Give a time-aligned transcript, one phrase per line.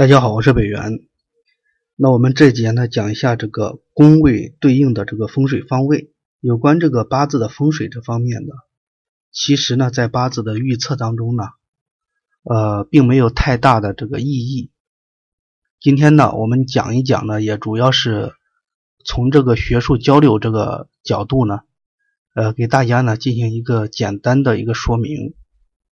[0.00, 1.06] 大家好，我是北元。
[1.94, 8.54] 那我们这节呢讲一下这个宫位对应的这个风水方位，有关这个八字的风水这方面的。
[9.30, 11.42] 其实呢，在八字的预测当中呢，
[12.44, 14.70] 呃，并没有太大的这个意义。
[15.80, 18.32] 今天呢，我们讲一讲呢，也主要是
[19.04, 21.60] 从这个学术交流这个角度呢，
[22.34, 25.34] 呃，给大家呢进行一个简单的一个说明。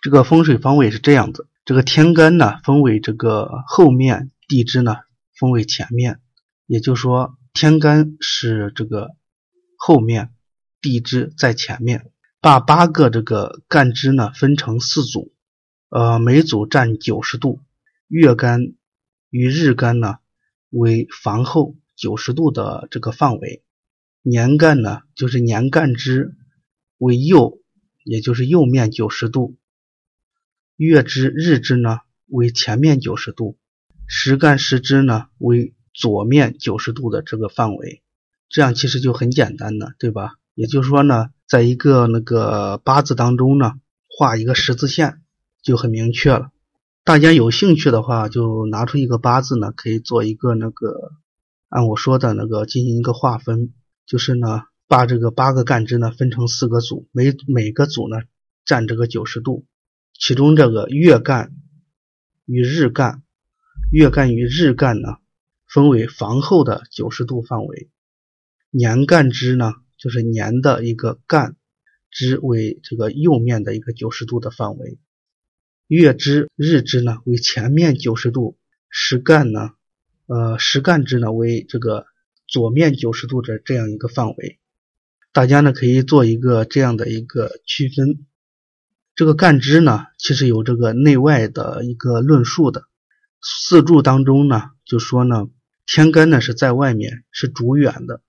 [0.00, 1.48] 这个风水方位是这样子。
[1.68, 4.96] 这个天干呢分为这个后面，地支呢
[5.38, 6.18] 分为前面，
[6.64, 9.10] 也就是说天干是这个
[9.76, 10.32] 后面，
[10.80, 12.10] 地支在前面。
[12.40, 15.34] 把八个这个干支呢分成四组，
[15.90, 17.60] 呃，每组占九十度。
[18.06, 18.72] 月干
[19.28, 20.14] 与日干呢
[20.70, 23.62] 为房后九十度的这个范围，
[24.22, 26.34] 年干呢就是年干支
[26.96, 27.60] 为右，
[28.04, 29.58] 也就是右面九十度。
[30.78, 31.98] 月支、日支呢
[32.28, 33.58] 为前面九十度，
[34.06, 38.00] 时干时支呢为左面九十度的这个范围，
[38.48, 40.36] 这样其实就很简单的，对吧？
[40.54, 43.74] 也就是说呢，在一个那个八字当中呢，
[44.08, 45.20] 画一个十字线
[45.62, 46.52] 就很明确了。
[47.02, 51.10] 大家有兴趣的话，就拿出一个八字呢，可以做一个那个
[51.68, 53.72] 按我说的那个进行一个划分，
[54.06, 58.18] 就是呢，把这个八个干支呢分成四个组，每每个组呢
[58.64, 59.66] 占这个九十度。
[60.18, 61.52] 其中这个月干
[62.44, 63.22] 与日干，
[63.92, 65.18] 月干与日干呢，
[65.68, 67.88] 分为房后的九十度范围；
[68.70, 71.54] 年干支呢，就是年的一个干
[72.10, 74.98] 支为这个右面的一个九十度的范围；
[75.86, 78.58] 月支、日支呢为前面九十度，
[78.90, 79.70] 时干呢，
[80.26, 82.06] 呃，时干支呢为这个
[82.48, 84.58] 左面九十度的这样一个范围。
[85.32, 88.26] 大家呢可以做一个这样的一个区分。
[89.18, 92.84] 这个干支呢，其实有这个内外的一个论述的。
[93.42, 95.48] 四柱当中呢，就说呢，
[95.86, 98.22] 天干呢是在外面，是主远的，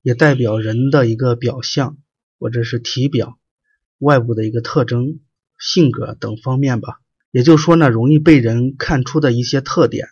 [0.00, 1.98] 也代表人的一个表象
[2.38, 3.38] 或者是体表、
[3.98, 5.20] 外部的一个特征、
[5.58, 6.98] 性格等方面吧。
[7.30, 10.08] 也就是说呢，容易被人看出的一些特点。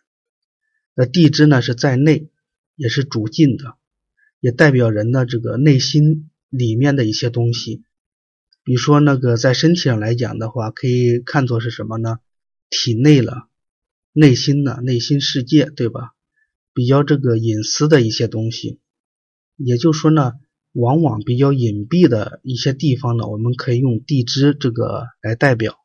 [0.95, 2.29] 那地支呢是在内，
[2.77, 3.79] 也是主近的，
[4.39, 7.85] 也代表人的这个内心里面的一些东西。
[8.65, 12.19] 比如说，那个在身体上来讲的话，可以看作是什么呢？
[12.71, 13.47] 体内了，
[14.13, 16.13] 内心的内心世界，对吧？
[16.73, 18.81] 比较这个隐私的一些东西，
[19.57, 20.33] 也就是说呢，
[20.73, 25.77] 往往比较隐蔽的一些地方呢，我们可以用地支这个来代表。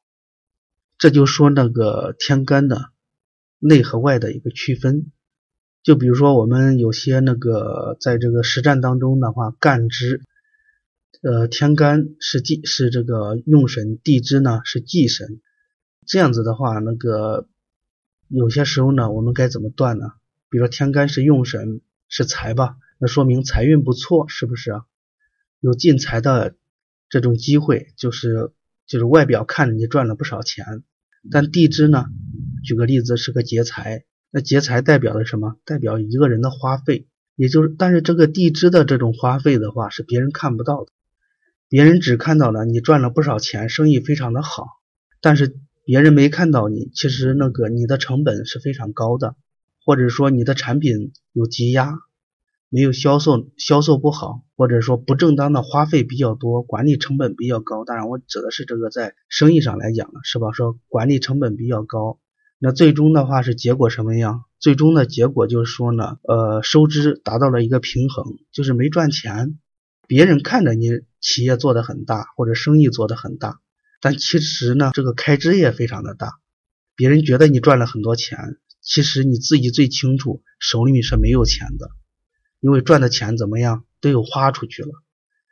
[0.97, 2.91] 这就说那个天干的
[3.59, 5.11] 内和外的一个区分。
[5.83, 10.23] 就比如说，我们有些那个在这个实战当中的话，干支。
[11.21, 15.41] 呃，天干是忌，是这个用神；地支呢是忌神。
[16.07, 17.47] 这样子的话，那个
[18.29, 20.13] 有些时候呢，我们该怎么断呢？
[20.49, 24.85] 比如说天干是用神，是财吧，那说明财运不错，是不是啊？
[25.59, 26.55] 有进财的
[27.09, 28.53] 这种机会，就是
[28.87, 30.83] 就是外表看着你赚了不少钱。
[31.29, 32.05] 但地支呢，
[32.63, 35.57] 举个例子是个劫财，那劫财代表的什么？
[35.65, 40.93] 代表一个人的花费，也就是，但是这个地支的这种花费的话，是别人看不到的。
[41.69, 44.65] 别人只看到了你赚了不少钱，生意非常的好，
[45.21, 49.35] 但是别人没看到你，其实那个你的成本是非常高的，
[49.85, 51.93] 或者说你的产品有积压，
[52.69, 57.85] 没有销售，销售不好，或者说不正当的花费比较多，管理成本比较高。
[57.85, 60.51] 当然，我指的是这个在生意上来讲了，是吧？
[60.51, 62.17] 说管理成本比较高，
[62.57, 64.43] 那最终的话是结果什么样？
[64.59, 69.59] 最终的结果就是说呢，呃，收支达到了一个平衡，就是没赚钱。
[70.09, 70.89] 别人看着你
[71.21, 73.59] 企业做的很大，或者生意做的很大，
[74.01, 76.39] 但其实呢，这个开支也非常的大。
[76.95, 81.91] 别人觉得你赚了很多钱，其实你自己最清楚，手里面是没有钱的，
[82.59, 84.89] 因为赚的钱怎么样都有花出去了。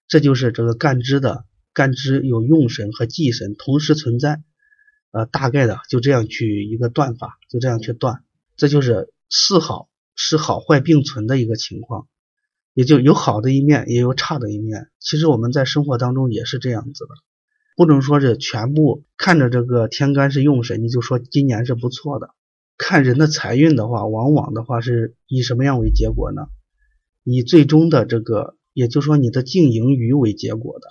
[0.08, 4.42] 这就是这个干支的干支有用神和忌神同时存在，
[5.12, 8.24] 呃，大概的就这样去一个断法，就这样去断，
[8.56, 12.08] 这就是四好是好坏并存的一个情况。
[12.78, 14.90] 也就有好的一面，也有差的一面。
[15.00, 17.10] 其实我们在生活当中也是这样子的，
[17.76, 22.36] 不能说是全部看着这个天干是用神，你就说今年是不错的。
[22.78, 26.50] 看人的财运的话，往往的话是以什么样为结果呢？
[27.24, 30.86] 以最终的这个，也就是说你的净盈余为结果的。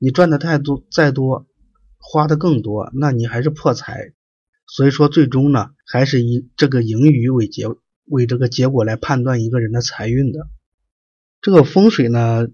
[0.00, 1.46] 你赚的太多，再多，
[1.98, 4.12] 花的更多，那你还是破财。
[4.66, 7.66] 所以说，最终呢，还是以这个盈余为结
[8.06, 10.48] 为这个结果来判断一个人的财运的。
[11.40, 12.48] 这个风水呢，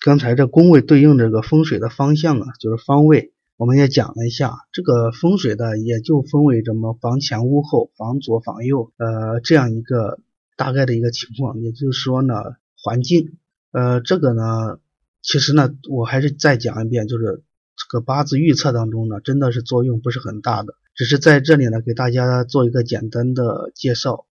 [0.00, 3.32] 刚才这宫位对应这个风水的方向啊，就是方位。
[3.56, 10.18] 我们也讲了一下这个风水的，也就分为什么房前屋后、房左房右，呃，这样一个
[10.56, 11.60] 大概的一个情况。
[11.60, 12.34] 也就是说呢，
[12.82, 13.36] 环境，
[13.70, 14.80] 呃，这个呢，
[15.22, 17.44] 其实呢，我还是再讲一遍，就是
[17.76, 24.26] 这个八字预测当中呢，真的是作用不是很大的，只是在这里呢，给大家做一个简单的介绍。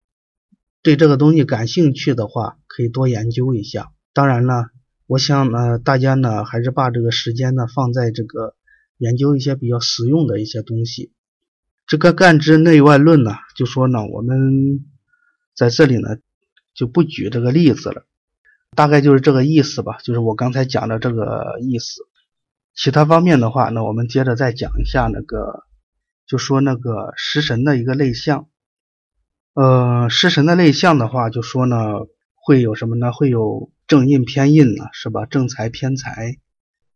[0.81, 3.91] 对这个东西感兴趣的话，可以多研究一下。
[4.13, 4.65] 当然呢，
[5.05, 8.55] 我想呢，大家呢，还是把这个时间呢，放在这个。
[8.99, 11.11] 研究一些比较实用的一些东西，
[11.87, 14.85] 这个干支内外论呢，就说呢，我们
[15.53, 16.17] 在这里呢
[16.73, 18.05] 就不举这个例子了，
[18.75, 22.03] 大概就是这个意思吧，就是我刚才讲的这个意思。
[22.73, 25.65] 其他方面的话，那我们接着再讲一下那个，
[26.25, 28.47] 就说那个食神的一个类象。
[29.53, 31.75] 呃，食神的类象的话，就说呢
[32.43, 33.13] 会有什么呢？
[33.13, 35.25] 会有正印偏印呢，是吧？
[35.25, 36.37] 正财偏财，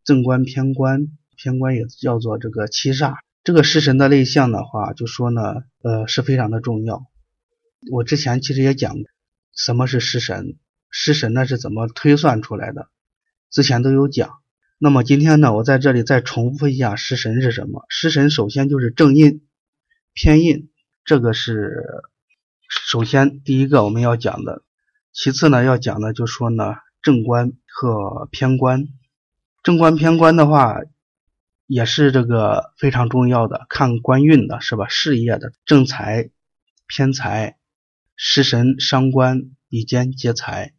[0.03, 1.07] 正官偏官。
[1.39, 5.41] 偏官也叫做这个七煞，这个食神的类象的话，就说呢，
[5.83, 7.05] 呃，是非常的重要。
[7.91, 8.95] 我之前其实也讲
[9.55, 10.57] 什么是食神，
[10.89, 12.89] 食神呢是怎么推算出来的，
[13.51, 14.31] 之前都有讲。
[14.79, 17.85] 那么今天呢，我在这里再重复一下食神是什么。
[17.87, 19.45] 食神首先就是正印、
[20.13, 20.71] 偏印，
[21.05, 21.85] 这个是
[22.67, 24.63] 首先第一个我们要讲的。
[25.17, 28.87] 其次呢，要讲的就说呢，正官和偏官。
[29.63, 30.77] 正官偏官的话。
[31.69, 34.87] 也是这个非常重要的，看官运的是吧？
[34.87, 36.29] 事业的正财、
[36.87, 37.57] 偏财、
[38.15, 40.71] 食神伤官，比肩劫财。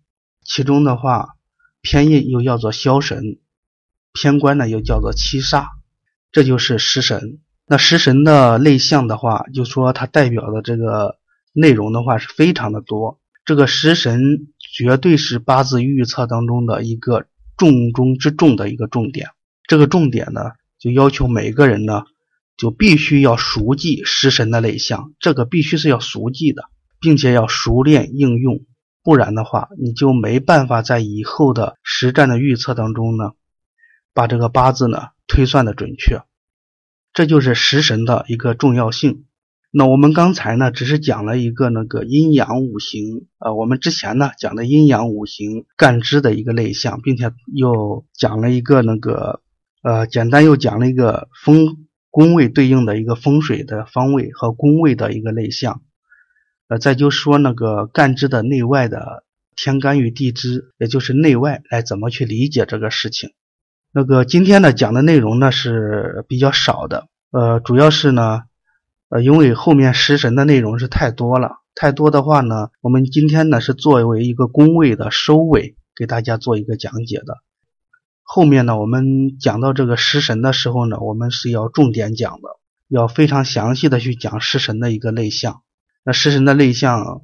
[0.43, 1.35] 其中的话，
[1.82, 3.38] 偏印又叫做枭神，
[4.14, 5.67] 偏官呢又叫做七煞，
[6.32, 7.40] 这就是食神。
[7.67, 11.19] 那食神的类象的话，就说它代表的这个
[11.52, 13.20] 内容的话是非常的多。
[13.48, 17.24] 这个食神绝对是八字预测当中的一个
[17.56, 19.30] 重中之重的一个重点。
[19.66, 20.42] 这个重点呢。
[20.78, 22.04] 就要求每个人呢，
[22.56, 26.64] 就必须要熟记食神的类象，这个必须是要熟记的，
[27.00, 28.60] 并且要熟练应用，
[29.02, 33.32] 不然的话，你就没办法在以后的实战的预测当中呢，
[34.12, 36.22] 把这个八字呢推算的准确。
[37.14, 39.24] 这就是食神的一个重要性。
[39.70, 49.40] 那我们刚才呢，只是讲了一个那个阴阳五行，呃，我们之前呢讲的阴阳五行干支的一个类象，并且又讲了一个那个。
[49.80, 55.82] 呃，简单又讲了一个风宫位对应的一个风水的方位和宫位的一个类象，
[56.66, 59.22] 呃，再就说那个干支的内外的
[59.54, 63.30] 天干与地支，也就是内外来怎么去理解这个事情。
[63.92, 68.42] 那个今天呢讲的内容呢是比较少的，呃，主要是呢，
[69.10, 77.38] 呃，因为后面食神的内容是太多了，太多的话呢，我们今天呢是作为一个宫位的收尾，给大家做一个讲解的。
[78.22, 82.49] 后面呢，我们讲到这个食神的时候呢，我们是要重点讲的，
[82.87, 85.62] 要非常详细的去讲食神的一个类象。
[86.04, 87.22] 那食神的类象，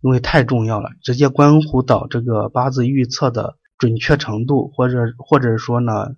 [0.00, 6.16] 因为太重要了，直接关乎到这个八字预测的准确程度，或者或者说呢，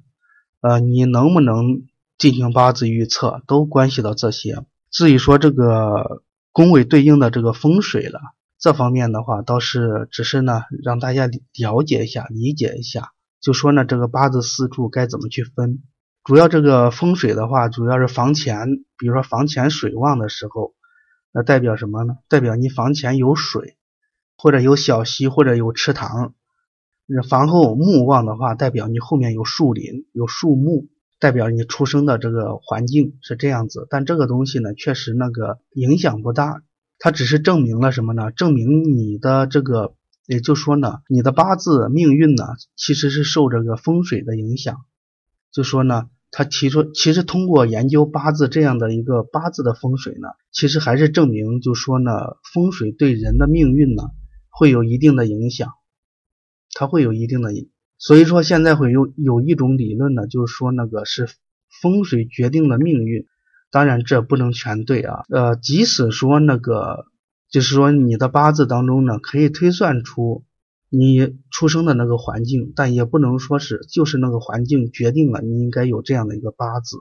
[0.63, 1.83] 呃，你能不能
[2.17, 4.65] 进行八字预测，都关系到这些。
[4.93, 6.23] 至于说这个
[6.53, 8.21] 宫位对应的这个风水了，
[8.59, 13.09] 这方面的话，倒是只是呢，让大家了解一下，理解一下。
[13.41, 15.83] 就说呢，这个八字四柱该怎么去分？
[16.23, 20.75] 主要这个风水的话，主要是房前，比如说房前水旺的时候，
[21.33, 22.19] 那代表什么呢？
[22.29, 23.79] 代表你房前有水，
[24.37, 26.35] 或者有小溪，或者有池塘。
[27.07, 30.87] 那房后木旺的话，代表你后面有树林、有树木，
[31.23, 33.87] 代表你出生的这个环境是这样子。
[33.89, 36.63] 但这个东西呢，确实那个影响不大，
[36.99, 38.33] 它只是证明了什么呢？
[38.33, 39.95] 证明你的这个。
[40.29, 42.45] 也就说呢，你的八字命运呢，
[42.77, 44.77] 其实是受这个风水的影响。
[45.51, 52.13] 就说呢，他提出，其实通过研究八字这样的一个八字的风水呢，其实还是证明，就说呢，
[52.55, 54.05] 风水对人的命运呢，
[54.49, 55.73] 会有一定的影响，
[56.73, 57.53] 它会有一定的。
[58.03, 61.29] 所以说现在会有有一种理论呢，就是说那个是
[61.81, 63.27] 风水决定了命运。
[63.71, 67.07] 当然这不能全对啊，呃，即使说那个。
[67.53, 70.43] 就是说，你的八字当中呢，可以推算出
[70.89, 77.01] 你出生的那个环境，但也不能说是就是那个环境决定了你应该有这样的一个八字。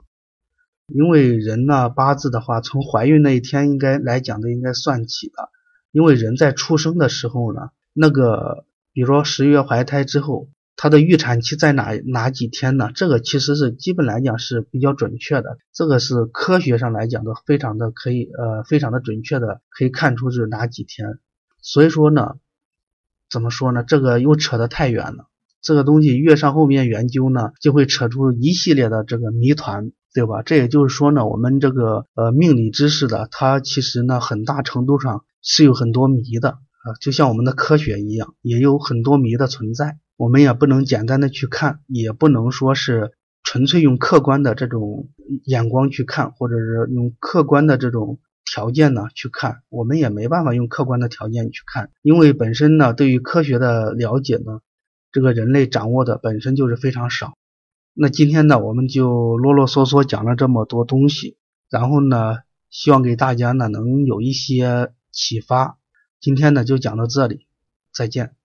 [0.88, 5.48] 因为人呢，八字的话，从怀孕那一天应该来讲的应该算起的。
[5.90, 10.50] 因为人在出生的时候呢，那个比如说十月怀胎之后。
[10.76, 12.90] 它的预产期在哪哪几天呢？
[12.94, 21.18] 这个其实是基本来讲是比较准确的，这个是科学上来讲的非常的可以呃非常的准确的可以看出是哪几天。
[21.60, 22.36] 所以说呢，
[23.30, 23.82] 怎么说呢？
[23.82, 25.26] 这个又扯得太远了。
[25.60, 29.92] 这个东西越上后面研究呢，就会扯出一系列的这个谜团。
[30.14, 30.42] 对吧？
[30.42, 39.96] 这也就是说呢，我们这个呃命理知识的，它其实呢很大程度上是有很多谜的啊，就像我们的科学一样，也有很多谜的存在。
[40.22, 43.10] 我们也不能简单的去看，也不能说是
[43.42, 45.08] 纯粹用客观的这种
[45.46, 54.60] 眼光去看，或者是用客观的这种条件呢去看，我们也没办法用客观的条件去看，因为本身呢对于科学的了解呢，
[55.10, 57.36] 这个人类掌握的本身就是非常少。
[57.92, 61.36] 那今天呢，我们就啰啰嗦嗦讲了这么多东西，
[61.68, 62.36] 然后呢，
[62.70, 65.78] 希望给大家呢能有一些启发。
[66.20, 67.48] 今天呢就讲到这里，
[67.92, 68.36] 再见。